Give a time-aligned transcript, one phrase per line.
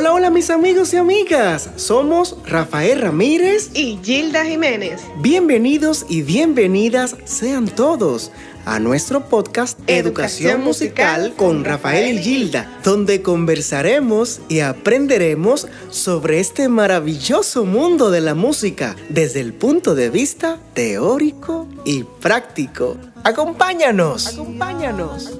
[0.00, 1.68] Hola, hola mis amigos y amigas.
[1.76, 5.02] Somos Rafael Ramírez y Gilda Jiménez.
[5.18, 8.32] Bienvenidos y bienvenidas sean todos
[8.64, 16.70] a nuestro podcast Educación, Musical con Rafael y Gilda, donde conversaremos y aprenderemos sobre este
[16.70, 22.96] maravilloso mundo de la música desde el punto de vista teórico y práctico.
[23.22, 24.28] Acompáñanos.
[24.28, 25.38] Acompáñanos.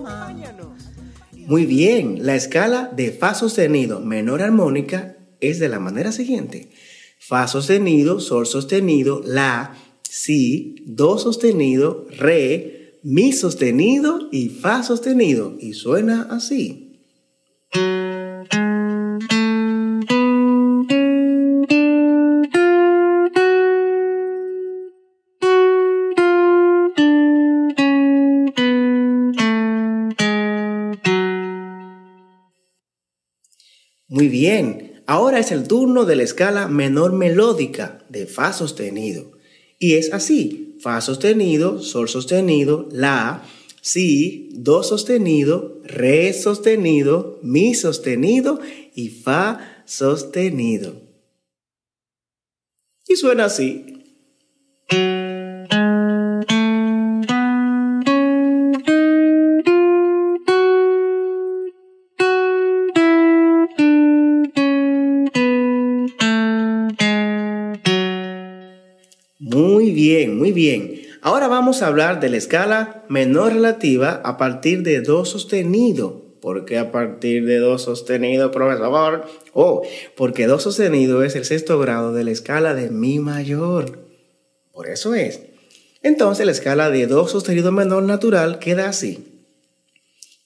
[1.50, 6.70] Muy bien, la escala de Fa sostenido menor armónica es de la manera siguiente.
[7.18, 9.76] Fa sostenido, Sol sostenido, La,
[10.08, 15.56] Si, Do sostenido, Re, mi sostenido y fa sostenido.
[15.58, 17.00] Y suena así.
[34.10, 39.30] Muy bien, ahora es el turno de la escala menor melódica de Fa sostenido.
[39.78, 43.44] Y es así, Fa sostenido, Sol sostenido, La,
[43.80, 48.58] Si, Do sostenido, Re sostenido, Mi sostenido
[48.96, 51.00] y Fa sostenido.
[53.06, 53.86] Y suena así.
[69.90, 71.02] Muy bien, muy bien.
[71.20, 76.22] Ahora vamos a hablar de la escala menor relativa a partir de Do sostenido.
[76.40, 79.26] ¿Por qué a partir de Do sostenido, profesor?
[79.52, 79.82] Oh,
[80.16, 83.98] porque Do sostenido es el sexto grado de la escala de Mi mayor.
[84.70, 85.40] Por eso es.
[86.04, 89.42] Entonces la escala de Do sostenido menor natural queda así.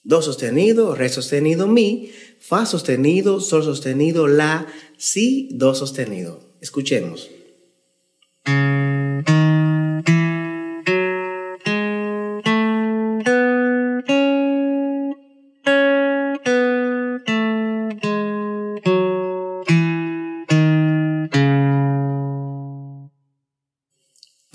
[0.03, 4.65] Do sostenido, Re sostenido, Mi, Fa sostenido, Sol sostenido, La,
[4.97, 6.39] Si, Do sostenido.
[6.61, 7.29] Escuchemos.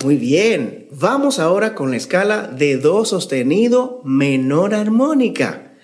[0.03, 5.77] Muy bien, vamos ahora con la escala de Do sostenido menor armónica.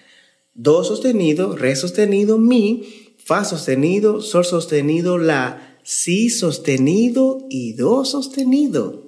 [0.55, 9.03] Do sostenido, Re sostenido, Mi, Fa sostenido, Sol sostenido, La, Si sostenido y Do sostenido.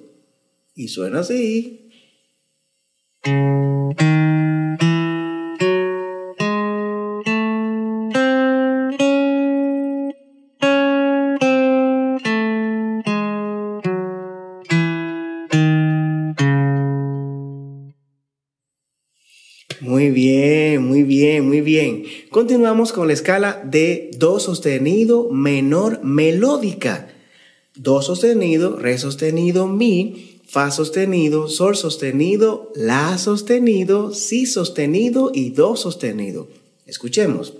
[0.76, 1.90] Y suena así.
[20.20, 22.04] Bien, muy bien, muy bien.
[22.30, 27.08] Continuamos con la escala de Do sostenido menor melódica.
[27.74, 35.76] Do sostenido, Re sostenido, Mi, Fa sostenido, Sol sostenido, La sostenido, Si sostenido y Do
[35.76, 36.48] sostenido.
[36.86, 37.54] Escuchemos.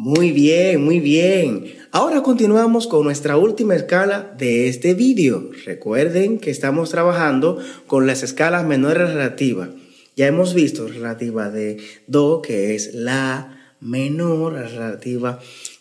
[0.00, 1.74] Muy bien, muy bien.
[1.90, 5.50] Ahora continuamos con nuestra última escala de este vídeo.
[5.66, 9.70] Recuerden que estamos trabajando con las escalas menores relativas.
[10.14, 15.40] Ya hemos visto relativa de Do, que es La menor, relativa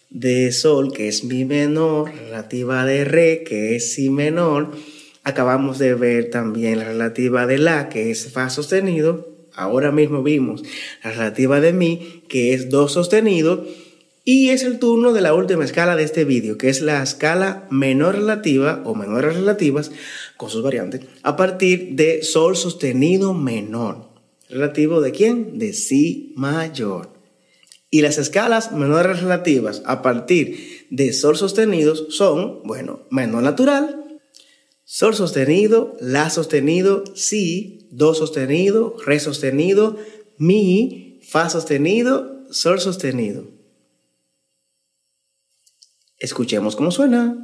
[0.09, 4.71] de Sol, que es Mi menor, relativa de Re, que es Si menor.
[5.23, 9.27] Acabamos de ver también la relativa de La, que es Fa sostenido.
[9.53, 10.63] Ahora mismo vimos
[11.03, 13.63] la relativa de Mi, que es Do sostenido
[14.29, 17.65] y es el turno de la última escala de este vídeo, que es la escala
[17.71, 19.89] menor relativa o menores relativas
[20.35, 24.09] con sus variantes a partir de Sol sostenido menor.
[24.49, 25.57] ¿Relativo de quién?
[25.59, 27.13] De Si mayor.
[27.89, 34.19] Y las escalas menores relativas a partir de Sol sostenidos son, bueno, menor natural,
[34.83, 39.95] Sol sostenido, La sostenido, Si, Do sostenido, Re sostenido,
[40.37, 43.56] Mi, Fa sostenido, Sol sostenido.
[46.19, 47.43] Escuchemos cómo suena.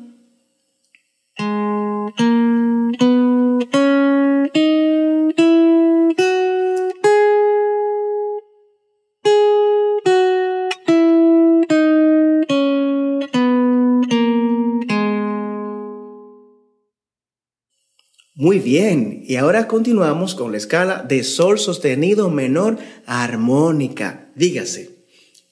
[18.36, 24.32] Muy bien, y ahora continuamos con la escala de sol sostenido menor armónica.
[24.36, 25.06] Dígase,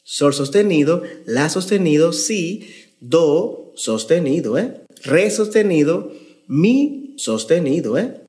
[0.04, 4.82] sol sostenido, la sostenido, si, do sostenido, ¿eh?
[5.04, 6.14] re sostenido,
[6.48, 8.22] mi sostenido, ¿eh?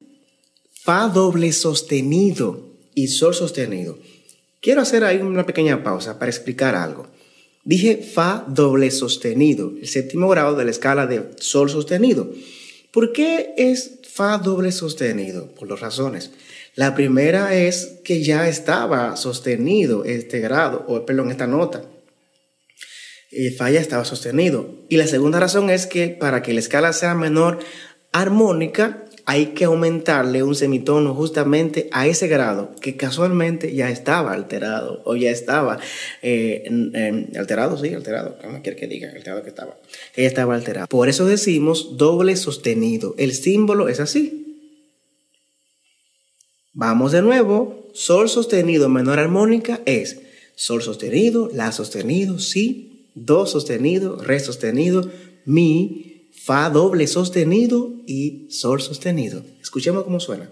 [0.72, 3.98] fa doble sostenido y sol sostenido.
[4.60, 7.06] Quiero hacer ahí una pequeña pausa para explicar algo.
[7.64, 12.32] Dije fa doble sostenido, el séptimo grado de la escala de sol sostenido.
[12.90, 15.54] ¿Por qué es fa doble sostenido?
[15.54, 16.32] Por dos razones.
[16.74, 21.84] La primera es que ya estaba sostenido este grado, o perdón, esta nota.
[23.32, 24.68] Y fa ya estaba sostenido.
[24.90, 27.58] Y la segunda razón es que para que la escala sea menor
[28.12, 35.00] armónica, hay que aumentarle un semitono justamente a ese grado que casualmente ya estaba alterado
[35.04, 35.78] o ya estaba
[36.22, 36.68] eh,
[37.38, 39.76] alterado, sí, alterado, no quiere que diga, alterado que estaba,
[40.14, 40.88] que estaba alterado.
[40.88, 43.14] Por eso decimos doble sostenido.
[43.16, 44.68] El símbolo es así.
[46.74, 47.90] Vamos de nuevo.
[47.94, 50.20] Sol sostenido menor armónica es
[50.54, 55.10] sol sostenido, la sostenido, si, do sostenido, re sostenido,
[55.44, 59.44] mi, Fa doble sostenido y Sol sostenido.
[59.60, 60.50] Escuchemos cómo suena.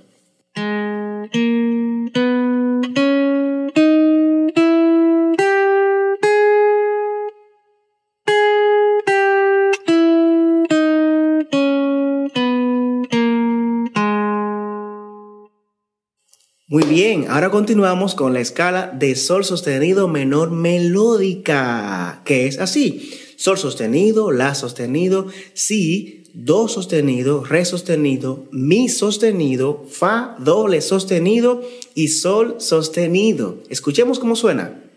[16.71, 23.11] Muy bien, ahora continuamos con la escala de sol sostenido menor melódica, que es así.
[23.35, 31.61] Sol sostenido, La sostenido, Si, Do sostenido, Re sostenido, Mi sostenido, Fa doble sostenido
[31.97, 33.59] y Sol sostenido.
[33.69, 34.90] Escuchemos cómo suena.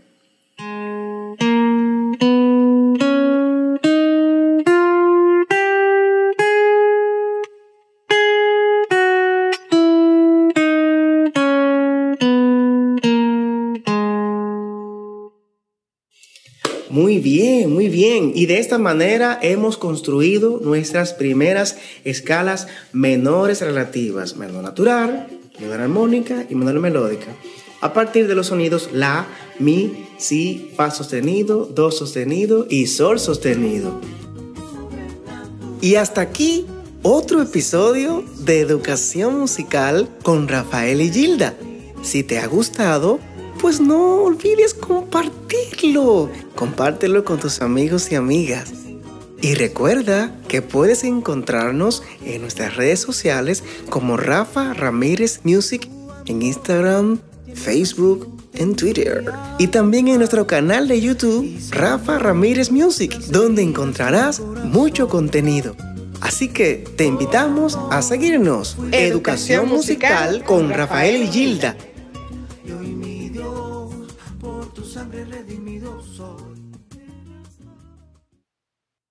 [17.23, 18.33] Bien, muy bien.
[18.35, 25.27] Y de esta manera hemos construido nuestras primeras escalas menores relativas, menor natural,
[25.59, 27.35] menor armónica y menor melódica.
[27.81, 29.25] A partir de los sonidos la,
[29.59, 33.99] mi, si, fa sostenido, do sostenido y sol sostenido.
[35.81, 36.65] Y hasta aquí
[37.01, 41.55] otro episodio de Educación Musical con Rafael y Gilda.
[42.03, 43.19] Si te ha gustado,
[43.63, 46.29] pues no olvides compartirlo.
[46.53, 48.73] Compártelo con tus amigos y amigas.
[49.41, 55.87] Y recuerda que puedes encontrarnos en nuestras redes sociales como Rafa Ramírez Music
[56.25, 57.19] en Instagram,
[57.53, 59.31] Facebook, en Twitter.
[59.59, 65.77] Y también en nuestro canal de YouTube, Rafa Ramírez Music, donde encontrarás mucho contenido.
[66.19, 68.75] Así que te invitamos a seguirnos.
[68.91, 71.77] Educación, musical, con Rafael y Gilda.